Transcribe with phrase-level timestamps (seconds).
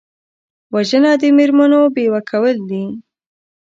[0.73, 2.83] وژنه د مېرمنو بیوه کول دي